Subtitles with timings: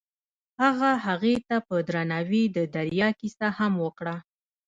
[0.61, 4.15] هغه هغې ته په درناوي د دریا کیسه هم وکړه.